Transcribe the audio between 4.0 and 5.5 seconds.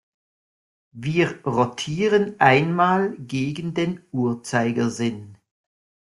Uhrzeigersinn.